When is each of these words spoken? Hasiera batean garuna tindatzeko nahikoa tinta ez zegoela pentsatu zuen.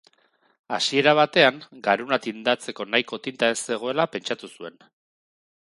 Hasiera 0.77 1.13
batean 1.19 1.59
garuna 1.89 2.19
tindatzeko 2.25 2.89
nahikoa 2.95 3.25
tinta 3.29 3.53
ez 3.57 3.61
zegoela 3.69 4.09
pentsatu 4.17 4.53
zuen. 4.57 4.83